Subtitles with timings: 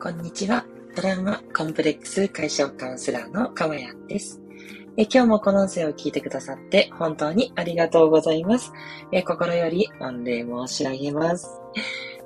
[0.00, 0.64] こんにちは。
[0.94, 4.40] トラマコンプレックス解消カウンセラーのかまやんです。
[4.96, 8.72] え今日もこの音声を聞いてくださって本当にありがとうございます。
[9.10, 11.48] え心より御礼申し上げます。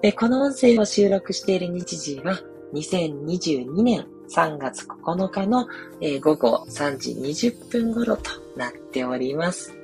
[0.02, 2.38] えこの音声を収録している日時は
[2.74, 5.66] 2022年3月9日の、
[6.02, 9.74] え午後3時20分頃となっております。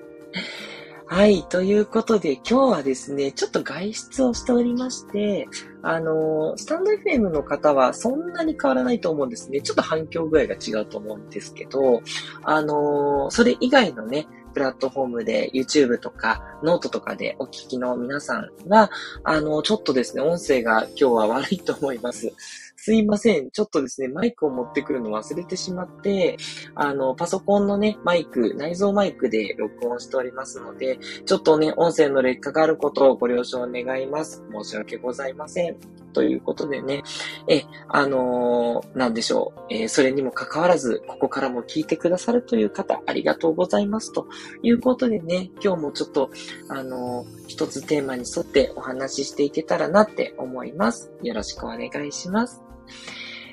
[1.10, 1.42] はい。
[1.44, 5.48] ということで、今日はですね、ちょっと外出をしておりまして、
[5.80, 9.62] あのスタンド FM の方はそんなに変わらないと思うんですね。
[9.62, 12.02] ちょっと反響具合が違うと思うんですけど、
[12.42, 18.90] あのそれ以外のね、プラットフォームで YouTube とかノートとかでお聞きの皆さんは、
[19.24, 22.67] あの、ちょっとですね、音声が今日は悪いと思います。
[22.80, 23.50] すいません。
[23.50, 26.36] ちょっとですね、マイクを持ってくるの忘れてしまって、
[26.76, 30.96] あの、パソコンのね、マイク、内蔵マイクで録音しておりますので、
[31.26, 34.44] ちょっとね、音声の劣化があることをご了承願います。
[34.52, 35.76] 申し訳ございません。
[36.12, 37.02] ということでね、
[37.48, 39.60] え、あのー、なんでしょう。
[39.70, 44.12] えー、それにもかかわらず、ここからも聞いてくださるという方、ありがとうございます。
[44.12, 44.28] と
[44.62, 46.30] いうことでね、今日もちょっと、
[46.68, 51.10] あのー、一つテーマに沿ってお話ししていけたらなって思います。
[51.24, 52.67] よろしくお願いします。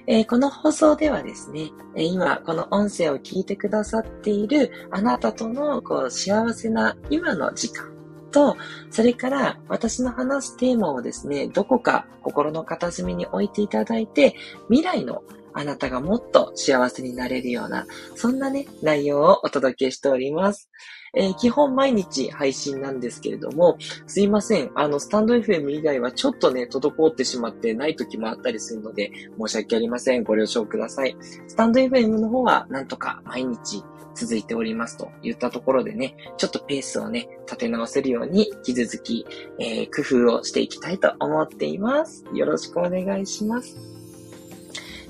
[0.07, 7.91] えー、この放送ではですね、今この音声を聞いてくださっているあなたとのこう幸せな今の時間
[8.31, 8.55] と、
[8.91, 14.35] それから私の話すテーマをですね、どこか心の片隅に置いていただいて、
[14.69, 20.69] 未来のあなたがもっと幸せになれるような、そんなね、内容をお届けしております。
[21.15, 23.77] えー、基本毎日配信なんですけれども、
[24.07, 24.71] すいません。
[24.75, 30.23] あの、スタンド FM 以外はちょっとね、滞ってしまってない時もあったりするので、申し訳ありません。
[30.23, 31.15] ご了承ください。
[31.47, 33.83] スタンド FM の方は、なんとか毎日
[34.15, 39.25] 続いておりますと言ったところでね、ちょっとペースをね、立て直せるように、引き続き、
[39.59, 42.25] えー、工夫をしていきたいと思っています。
[42.33, 43.77] よろしくお願いします。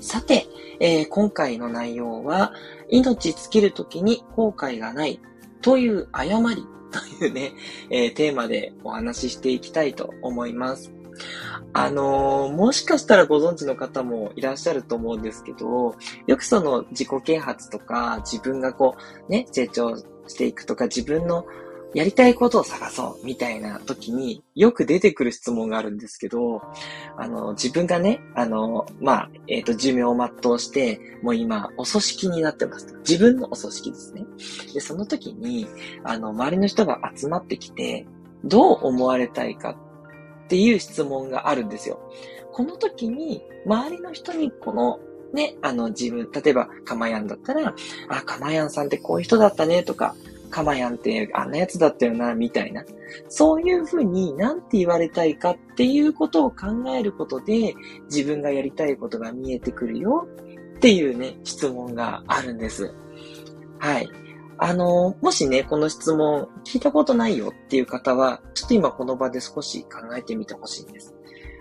[0.00, 0.46] さて、
[0.78, 2.52] えー、今回の内容は、
[2.90, 5.20] 命尽きるときに後悔がない
[5.66, 7.52] という誤りというね、
[7.90, 10.92] えー、テーマでお話ししていきたいと思います。
[11.72, 15.96] あのー、もしかしたらご存知の方もいらっしゃると思うんですけど、
[16.28, 18.94] よくその自己啓発とか自分がこ
[19.28, 21.44] うね、成長していくとか自分の
[21.96, 26.60] やりたいことを探そうみたいな時によく出てくる質問があるんですけど、
[27.16, 32.94] あの、自分がね、あの、まあ、えっ、ー、と、寿命を全うして、もう今、お組織になってます。
[32.98, 34.26] 自分のお組織ですね。
[34.74, 35.66] で、その時に、
[36.04, 38.06] あの、周りの人が集まってきて、
[38.44, 41.98] どう思われたいかっていう質問があるんですよ。
[42.52, 45.00] この時に、周りの人にこの
[45.32, 47.74] ね、あの自分、例えば、かまやんだったら、
[48.10, 50.14] あ、かまやんさんってこういう人だったねとか、
[50.50, 52.84] かまやんってあんなやつだったよな、みたいな。
[53.28, 57.74] そういうふうになんて言われたいかっていうことを考えることで、
[58.04, 60.26] 自分がやりたいことが見えてくるよ
[60.76, 62.94] っていうね、質問があるんです。
[63.78, 64.08] はい。
[64.58, 71.14] あの、もしね、この質問聞いたことないよっていう方は、ちょっと今この場で少し考えてみてほしいんです。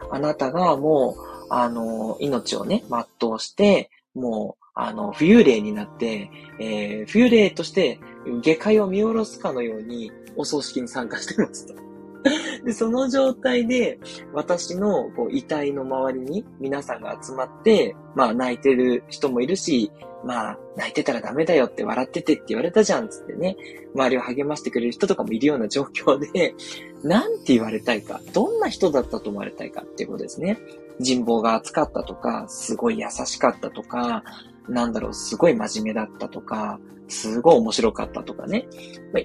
[0.10, 8.00] あなたがもう、あの、命をね、全うして、もう、あの、浮遊霊になって、えー、浮遊霊として
[8.42, 11.86] 下界を見下ろすかのようにお葬式に参加してますと。
[12.66, 14.00] で、その状態で、
[14.34, 19.92] 私のこう遺体の周りに皆さんが集まって、まあ泣いてる人もいるし、
[20.24, 23.56] まあ泣いてたらダメだよって笑っててって言われたじゃんつってね、
[23.94, 26.56] 周りを励ましてくれる人とかもいるような状況で、
[27.04, 30.58] なんて言われたいか、どんな人だったと思われたいかっていうことですね。
[31.00, 34.24] 人望が厚かったとか、すごい優しかったとか、
[34.68, 38.68] なんだろう、すごい真面目だったとか、すごい面白かったとかね。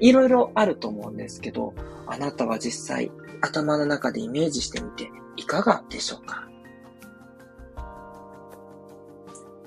[0.00, 1.74] いろいろあると思うんですけど、
[2.06, 6.46] あなたは実際頭の中でイメージしてみていかがでしょうか？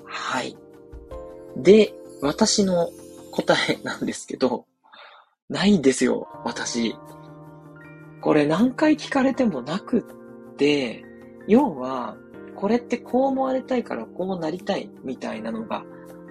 [0.04, 0.56] はい。
[1.56, 2.90] で、私の
[3.32, 4.66] 答えなんですけど、
[5.48, 6.96] ないんですよ、私。
[8.20, 10.02] これ何回聞かれてもなくっ
[10.56, 11.04] て、
[11.46, 12.16] 要は、
[12.64, 15.84] これってこう思われたいからこうなりたいみたいなのが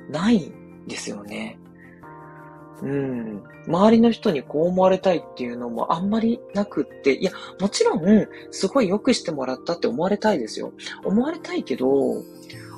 [0.09, 1.59] ないんですよね。
[2.81, 3.43] うん。
[3.67, 10.73] 周りの人にこう思われたいっていうのもあんまりなくって、いや、もちろん、すごい良くしてもらったって思われたいですよ。
[11.03, 11.87] 思われたいけど、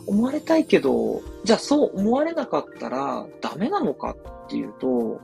[0.06, 5.22] 思われたいけど、じゃあそう思われなかったらダメなのかっていうと、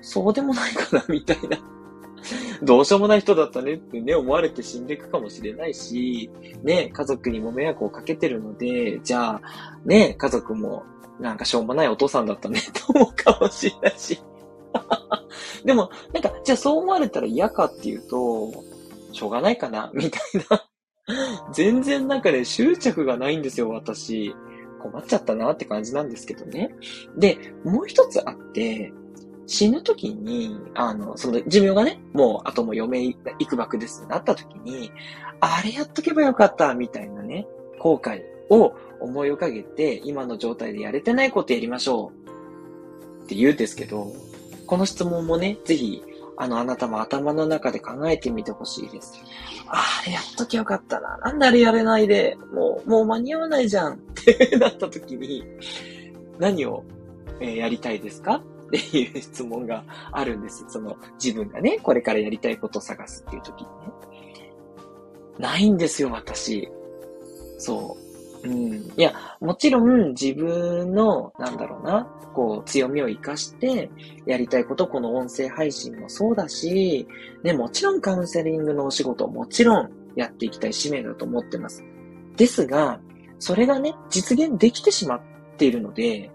[0.00, 1.58] そうでもないかな、みたいな。
[2.62, 6.30] どうしようもない人だったねってね、思われて死んでいくかもしれないし、
[6.62, 9.42] ね、家族にも迷惑をかけてるので、じゃあ、
[9.84, 10.84] ね、家族も
[11.20, 14.20] なんかしょうもないお父さんだったね と思うかもしれないし。
[15.64, 18.52] でも、なんか、じゃあそう思われたら嫌かっていうと、
[19.12, 20.68] しょうがないかなみたいな
[21.52, 24.34] 全然なんかね、執着がないんですよ、私。
[24.80, 26.74] 困っちゃったなって感じなんですけどね。
[27.16, 28.92] で、もう一つあって、
[29.48, 33.02] 死ぬ時に、あの、その寿命がね、もうあともう余命
[33.38, 34.92] いくばくですってなった時に、
[35.40, 37.46] あれやっとけばよかった、みたいなね、
[37.78, 42.12] 後悔を思い浮かげて、今の状態でやれてないことやりましょ
[43.20, 44.12] うって言うんですけど、
[44.66, 46.02] この質問もね、ぜひ、
[46.36, 49.14] あの、あなたも頭の中で考えてみてほしいです。
[49.66, 51.16] あれやっときゃよかったな。
[51.18, 55.44] なんであれやれないで、もう、もう間に合わないじゃんってなった時に、
[56.38, 56.84] 何を、
[57.40, 58.42] えー、やりたいですか？
[58.68, 60.64] っていう質問があるんです。
[60.68, 63.72] その自分がね、これからやりたいことを探すっていう時にね。
[65.38, 66.68] ないんですよ、私。
[67.58, 67.96] そ
[68.44, 68.48] う。
[68.48, 68.74] うん。
[68.74, 72.04] いや、もちろん自分の、なんだろうな、
[72.34, 73.90] こう、強みを活かして、
[74.26, 77.06] やりたいこと、この音声配信もそうだし、
[77.42, 81.84] ね、もちろんカウンセリングのお仕事もちろんやっていきたい使命だと思ってます。
[82.36, 83.00] ですが、
[83.38, 85.20] それがね、実現できてしまっ
[85.56, 86.30] ているので、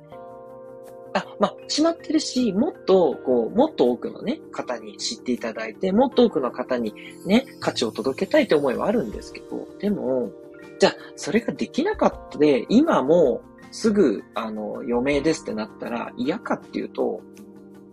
[1.13, 6.94] あ、まあ、しまってるし、もっと、こう、もっと多くのね、方に知っていただいて、もっと多くの方に
[7.25, 10.31] ね、価値を届けたいって思いはあるんですけど、でも、
[10.80, 17.21] じゃあ、それができなかったで、今もすぐ、あの、余命ですってなったら嫌かっていうと、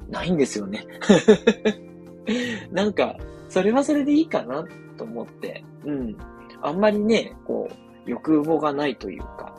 [0.09, 0.87] ないんですよね。
[2.73, 3.17] なんか、
[3.49, 4.65] それはそれでいいかな
[4.97, 6.17] と思って、うん。
[6.63, 9.55] あんまりね、こう、欲望がないというか、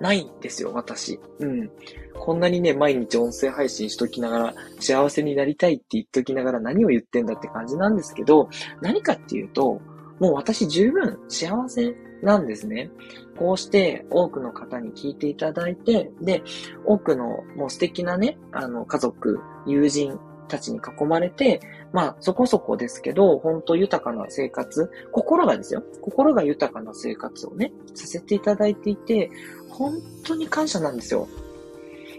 [0.00, 1.18] ないんですよ、私。
[1.38, 1.70] うん。
[2.14, 8.48] こんなにね、毎日音声配信しときながら、幸せになりたいって言っときながら何を言ってんだって感じなんですけど、
[8.80, 9.80] 何かっていうと、
[10.18, 12.90] もう私十分幸せなんですね。
[13.38, 16.42] こうして多くの方に聞いていただいて、で、
[16.86, 21.60] 多くのもう素敵なね、あの、家族、友人たちに囲まれて、
[21.92, 25.82] まあ、そこそこですけど、本当豊かな生活、心がですよ。
[26.00, 29.30] 心が豊かな生活をね、させていただいていて、
[29.68, 29.94] 本
[30.24, 31.28] 当に感謝なんですよ。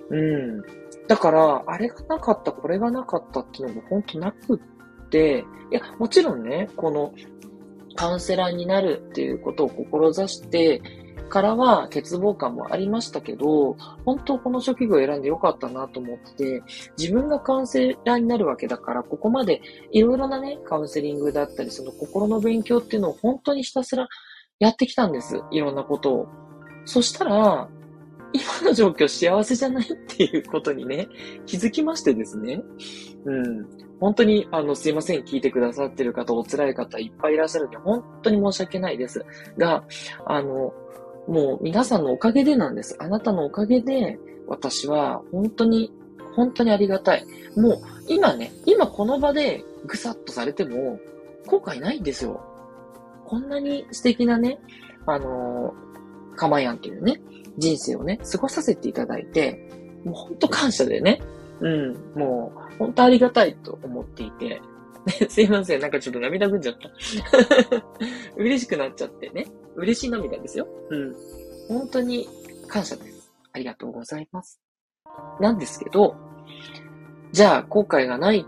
[0.10, 0.62] うん。
[1.08, 7.14] だから、あれがなかった、これがなかったっていうのも本当なくって、いや、もちろんね、この
[7.96, 10.82] カウンセラーになるっていうことを志して
[11.28, 13.74] からは欠乏感もありましたけど、
[14.06, 16.64] 本当この職業を選んでよかったなと思って、
[16.98, 24.08] 自分がカウンセラーになるわけだから、ここまでいろいろなね、カウンセリングだったり、その心の勉強っていうのを本当にひたすら
[24.60, 25.42] やってきたんです。
[25.52, 26.28] いろんなことを。
[26.86, 27.70] そしたら、
[28.34, 31.08] 今の状況幸せじゃないっていうことにね、
[31.46, 32.62] 気づきましてですね。
[33.26, 33.68] うん。
[34.00, 35.22] 本当に、あの、すいません。
[35.22, 39.26] 聞いてくださってる方、お辛い方いっぱいいらっしゃるんで、本当に申し訳ないです。
[39.58, 39.84] が、
[40.26, 40.74] あの、
[41.28, 42.96] もう皆さんのおかげでなんです。
[43.00, 45.92] あなたのおかげで、私は本当に、
[46.36, 47.26] 本当にありがたい。
[47.56, 51.00] もう、今ね、今この場でぐさっとされても、
[51.46, 52.42] 後悔ないんですよ。
[53.26, 54.60] こんなに素敵なね、
[55.06, 55.74] あの
[56.36, 57.22] かまやんっていうね、
[57.58, 59.70] 人生をね、過ごさせていただいて、
[60.06, 61.22] もうほんと感謝でね、
[61.60, 64.62] うん、もう、ほんとありがたいと思っていて、
[65.06, 66.90] ね、 すいません、なんかちょっと涙ぐんじゃった。
[68.38, 69.48] 嬉しくなっちゃってね。
[69.78, 70.68] 嬉しい涙ですよ。
[70.90, 71.16] うん。
[71.68, 72.28] 本当に
[72.68, 73.32] 感謝です。
[73.54, 74.60] ありがとうございます。
[75.40, 76.16] なんですけど、
[77.32, 78.46] じゃあ、後悔がない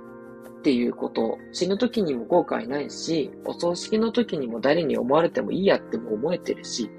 [0.60, 6.90] っていうこと、死ぬ時にも後悔ないし、お葬式の時にも誰に思われてもいいやっても思えてるし、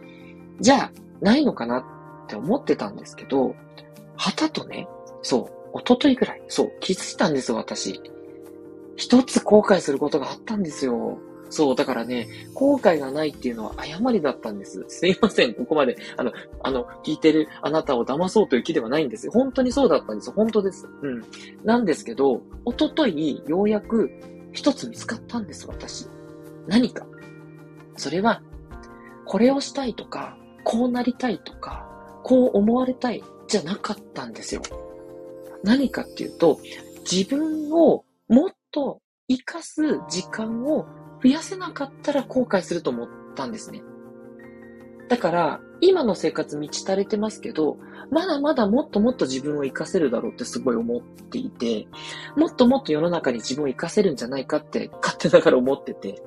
[0.61, 3.55] じゃあ、ないのかなって思ってたんですけど、
[4.17, 4.89] はたとね、
[5.23, 8.01] そう、一昨日ぐらい、そう、気づいたんですよ、私。
[8.97, 11.19] 一つ後悔することがあったんですよ。
[11.51, 14.85] そう、だからね、後悔がないっていうのは誤りだったんです。
[14.89, 19.31] すいません、ここまで、あの、あの、聞いてるあなたを騙そうという気ではないんです。
[19.31, 20.31] 本当にそうだったんです。
[20.31, 20.89] 本当です。
[21.03, 21.25] うん。
[21.65, 24.11] なんですけど、おととい、ようやく
[24.53, 26.07] 一つ見つかったんです、私。
[26.67, 27.07] 何か。
[27.97, 28.43] それは、
[29.27, 31.87] これをしたいとか、こうなりたいとか、
[32.23, 34.63] こう思われたいじゃなかったんですよ。
[35.65, 36.61] 何かっていうと、
[37.11, 40.87] 自分をもっと活かす時間を
[41.23, 43.83] 増やせなかったら後悔すると思ったんですね。
[45.09, 47.79] だから、今の生活満ち足れてますけど、
[48.11, 51.89] まだまだもっともっと自分を活かせるだろうってすごい思っていて、
[52.37, 56.23] もっともっと世の中に自分を活かせるんじゃないかって勝手ながら思ってて、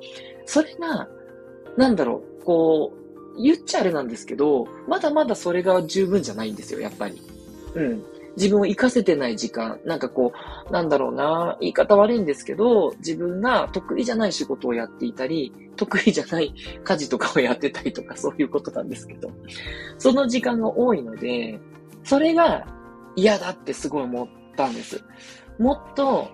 [0.45, 1.07] それが、
[1.77, 2.93] なんだろう、こ
[3.37, 7.21] う、言っちゃあれなんですけど、まだまだそれが十分じゃないんですよ、やっぱり。
[7.75, 8.03] うん。
[8.35, 10.33] 自分を活かせてない時間、なんかこ
[10.69, 19.29] う、なんだろうな、言い方悪いんですけど、自分が得意じゃない仕事をやっていたり、得意じゃない家事とかをやってたりとか、そういうことなんですけど、
[19.97, 21.59] その時間が多いので、
[22.03, 22.65] それが
[23.15, 25.03] 嫌だってすごい思ったんです。
[25.59, 26.29] もっと、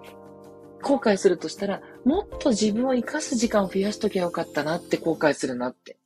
[0.81, 5.97] 後悔するとしたら、もっと自分を活かす時間を増やしときゃよかったなって後悔するなって。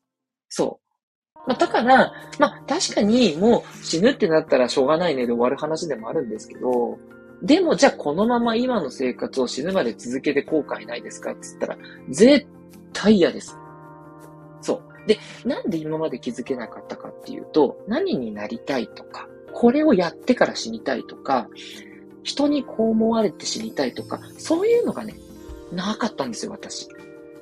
[0.49, 0.82] そう。
[1.45, 6.97] まあ、だから、まあ、確かにもう死ぬってなったらしょうがないねで終わる話でもあるんですけど、
[7.41, 11.77] でもじゃあこのまま今の生活を死ぬまで続けて後悔ないですかって言ったら、
[12.09, 12.47] 絶
[12.93, 13.57] 対嫌です。
[14.61, 15.07] そう。
[15.07, 21.49] で、なんで今まで気づけなかったかっていうと、何になりたいとか、これをやってから死にたいとか、
[22.23, 25.15] 人にこう思われて死にたいとか、そういうのがね、
[25.73, 26.87] なかったんですよ、私。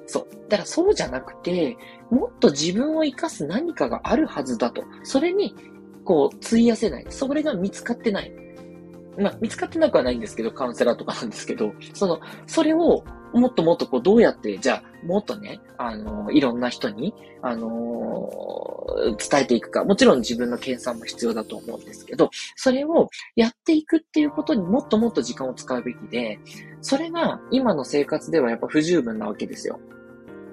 [0.07, 0.27] そう。
[0.49, 1.77] だからそうじゃなくて、
[2.09, 4.83] もっと自分を生かす何かがあるはずだと。
[5.03, 5.55] それに、
[6.03, 7.05] こう、費やせない。
[7.09, 8.31] それが見つかってない。
[9.17, 18.29] まあ、見つかってなくはないんですけど、カウンセラーとかなんですけど、その、それを、もっともっとこう、どうやって、じゃあ、もっとね、あの、いろんな人に、あの
[19.17, 19.83] 伝えていくか。
[19.83, 26.39] もちろん自分の研鑽も必要だと思うんですけど、それをやっていくっていうことにもっともっと時間を使うべきで、
[26.81, 29.79] それが今の生活ではやっぱ不十分なわけですよ。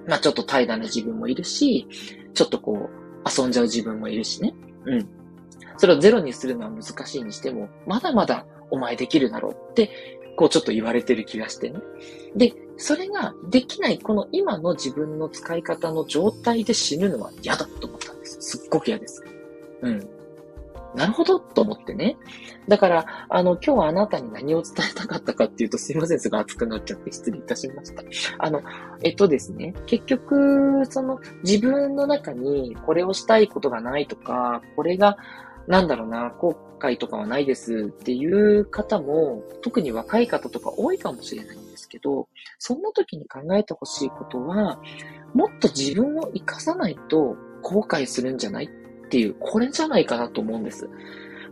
[0.07, 1.87] まあちょっと怠惰な自分もいるし、
[2.33, 4.55] ちょっとこう、遊んじゃう自分もいるしね。
[4.87, 5.09] うん。
[5.77, 9.91] それをゼロにするのは難しいにしても、まだまだお前できるだろうって、
[10.39, 11.81] こうちょっと言われてる気がしてね。
[12.37, 18.39] で、それができない、この今の自分の使い方の状態で死ぬのは嫌だと思ったんです。
[18.41, 19.25] すっごく嫌です。
[19.83, 20.09] うん。
[20.95, 22.17] なるほど、と思ってね。
[22.69, 28.05] だから、あの、今日はあなたに何を伝えたかったかっていうと、すいません、すぐ熱くなっちゃって失礼いたしました。
[28.39, 28.63] あの、
[29.03, 35.19] えっとですね、結局、その、自分の中にこれをしたいことがないとか、これが、
[35.67, 44.81] なんだろうな、後悔とかはないですっていう方も、特に若い方とか多いかもしれないんですけど、そんな時に考えてほしいことは、
[45.35, 50.89] もっと自分を活かさないと後悔するんじゃないっていう、これじゃないかなと思うんです。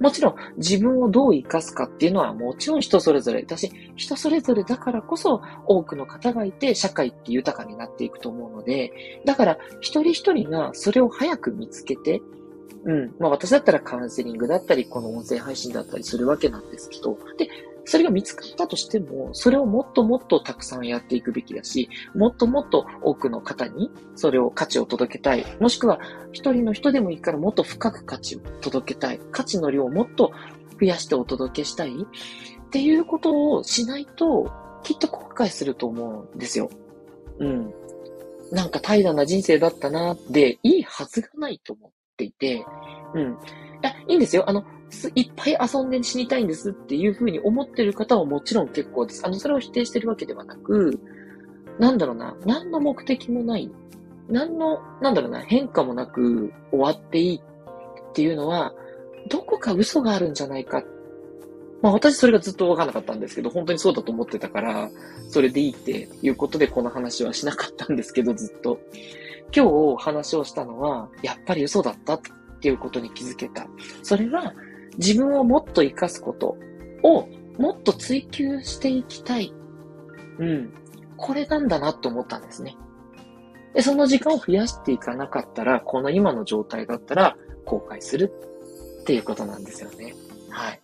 [0.00, 12.20] もちろん自分をどう活かすかっていうのはもちろん人それぞれだし、人それぞれだからこそ多くの方がいて社会って豊かになっていくと思うので、だから一人一人がそれを早く見つけて、
[12.84, 13.14] うん。
[13.18, 17.48] まあ私だったらカウンセリングだったり、この音声配信だったりするわけなんですけど、で、
[17.84, 25.44] それが見つかったとしても、それをもっともっとたくさんやっていくべきだし、もっともっと多くの方にそれを価値を届けたい。
[25.60, 26.00] もしくは
[26.32, 29.20] 一人の人でもいいからもっと深く価値を届けたい。
[29.30, 30.32] 価値の量をもっと
[30.80, 31.92] 増やしてお届けしたい。
[31.92, 34.50] っていうことをしないと、
[34.82, 36.68] きっと後悔すると思うんですよ。
[37.38, 37.72] うん。
[38.50, 42.64] なんか怠惰な人生だったな、で、いいはずがないと思ていて、
[43.14, 43.22] うん。
[43.22, 43.26] い
[43.82, 44.48] や、いいんですよ。
[44.48, 44.64] あの、
[45.14, 49.26] いっぱい遊んで死にたいんですっていうふうに思ってる方はもちろん結構です。
[49.26, 51.00] あの、それを否定してるわけではなく、
[51.78, 53.70] なんだろうな、何の目的もない、
[54.28, 58.72] 何の、なんだろうな、変化もなく終わっていいっていうのは、
[59.28, 60.82] どこか嘘があるんじゃないか。
[61.82, 64.90] まあ私それがずっとわかんなかったんですけど、本当にそうだと思ってたから、
[65.28, 68.78] それでいいっていうことでこの話はしなかったんですけど、ずっと。
[69.54, 72.20] 今日話をしたのは、やっぱり嘘だったっ
[72.60, 73.66] ていうことに気づけた。
[74.02, 74.54] それは、
[74.98, 76.56] 自分をもっと活かすこと
[77.02, 79.52] をもっと追求していきたい。
[80.38, 80.72] うん。
[81.16, 82.76] これなんだなと思ったんですね。
[83.74, 88.32] で、その時間を増やしていかなかったら、この今の状態だったら後悔する
[89.02, 90.14] っていうことなんですよね。
[90.50, 90.80] はい。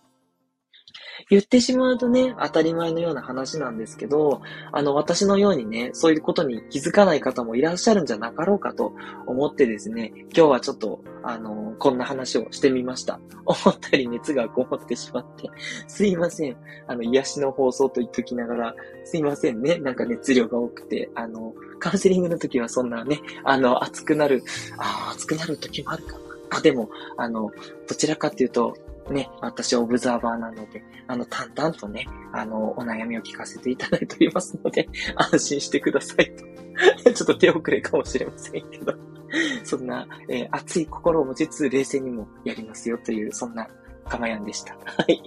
[1.33, 8.93] 言ってしまうとね、当たり前のような話なんですけど、あの、私のようにね、そういうことに気づかない方もいらっしゃるんじゃなかろうかと
[9.25, 13.19] 思ってですね、今日はちょっと、あの、こんな話をしてみました。
[13.45, 15.49] 思ったり熱がこもってしまって、
[15.87, 16.55] すいません。
[16.85, 18.75] あの、癒しの放送と言っときながら、
[19.05, 19.79] すいませんね。
[19.79, 24.43] なんか熱量が多くて、あの、カウンセリングの時はそんなね、あの、熱くなる、
[24.77, 26.19] ああ、熱くなる時もあるかな。
[26.51, 27.49] あ、でも、あの、
[27.87, 28.77] どちらかっていうと、
[29.11, 36.45] ね、私オブザーバーなので、あの、淡々とね、あの、お悩みを聞かせていただいておりますので、 安心してくださいと。
[37.13, 38.93] ちょっと手遅れかもしれませんけど、
[39.63, 43.67] そんな、えー、熱い心を持ちつつ冷静にもやりますよという、そんな
[44.07, 44.75] かまやんでした。
[44.75, 45.21] はい。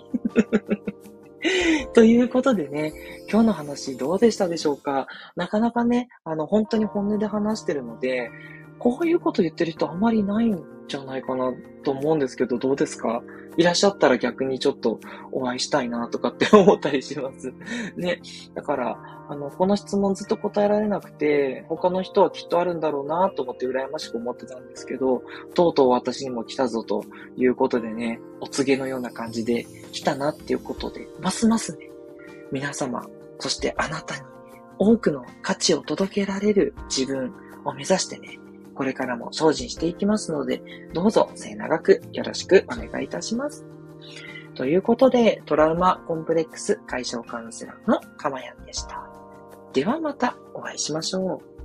[1.93, 2.93] ということでね、
[3.31, 5.07] 今日の話どうでしたでしょうか？
[5.37, 8.31] なかなかね、あの、本当に本音で話してるので、
[8.79, 11.53] こういうこと言ってる人あまりないんじゃないかな
[11.85, 13.23] と思うんですけど、どうですか？
[13.59, 15.01] いらっしゃったら逆にちょっと
[15.33, 17.53] お会いしたいなとかって 思ったりします。
[17.97, 18.21] ね。
[18.55, 25.23] だから、あの、この質問ずっと答えられなくて、他の人はきっとあるんだろうなと思って羨ましく思ってたんですけど、
[25.55, 27.03] とうとう私にも来たぞと
[27.37, 31.91] いうことでね、お告げのような感じで来たなっていうことで、ますますね、
[32.53, 33.07] 皆様、
[33.39, 34.23] そしてあなたに
[34.79, 37.33] 多くの価値を届けられる自分
[37.65, 38.39] を目指してね、
[38.77, 43.67] これからも精進していきますので、どうぞ末永くよろしくお願いいたします。
[44.55, 49.07] ということで、トラウマコンプレックス解消カウンセラーのかまやんでした。
[49.73, 51.56] ではまたお会いしましょう。